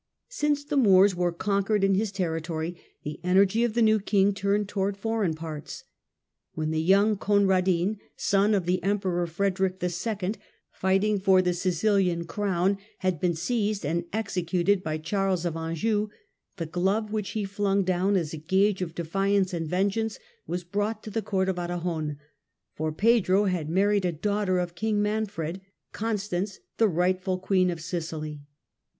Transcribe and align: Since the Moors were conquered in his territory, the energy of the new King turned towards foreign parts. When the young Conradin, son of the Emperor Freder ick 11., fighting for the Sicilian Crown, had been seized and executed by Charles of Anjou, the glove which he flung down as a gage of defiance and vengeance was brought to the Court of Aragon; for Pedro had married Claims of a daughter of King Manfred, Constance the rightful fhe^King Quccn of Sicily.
Since 0.29 0.63
the 0.63 0.77
Moors 0.77 1.13
were 1.15 1.31
conquered 1.31 1.83
in 1.83 1.93
his 1.93 2.11
territory, 2.11 2.75
the 3.03 3.19
energy 3.23 3.63
of 3.63 3.75
the 3.75 3.83
new 3.83 3.99
King 3.99 4.33
turned 4.33 4.67
towards 4.67 4.97
foreign 4.97 5.35
parts. 5.35 5.83
When 6.55 6.71
the 6.71 6.81
young 6.81 7.15
Conradin, 7.17 7.99
son 8.15 8.55
of 8.55 8.65
the 8.65 8.81
Emperor 8.81 9.27
Freder 9.27 9.67
ick 9.67 9.77
11., 9.83 10.41
fighting 10.71 11.19
for 11.19 11.43
the 11.43 11.53
Sicilian 11.53 12.25
Crown, 12.25 12.79
had 12.97 13.19
been 13.19 13.35
seized 13.35 13.85
and 13.85 14.05
executed 14.11 14.81
by 14.81 14.97
Charles 14.97 15.45
of 15.45 15.55
Anjou, 15.55 16.07
the 16.57 16.65
glove 16.65 17.11
which 17.11 17.29
he 17.33 17.43
flung 17.45 17.83
down 17.83 18.15
as 18.15 18.33
a 18.33 18.37
gage 18.37 18.81
of 18.81 18.95
defiance 18.95 19.53
and 19.53 19.67
vengeance 19.67 20.17
was 20.47 20.63
brought 20.63 21.03
to 21.03 21.11
the 21.11 21.21
Court 21.21 21.47
of 21.47 21.59
Aragon; 21.59 22.17
for 22.73 22.91
Pedro 22.91 23.45
had 23.45 23.69
married 23.69 24.01
Claims 24.01 24.15
of 24.15 24.19
a 24.19 24.21
daughter 24.23 24.57
of 24.57 24.73
King 24.73 24.99
Manfred, 24.99 25.61
Constance 25.91 26.57
the 26.79 26.87
rightful 26.87 27.39
fhe^King 27.39 27.67
Quccn 27.67 27.71
of 27.71 27.81
Sicily. 27.81 28.41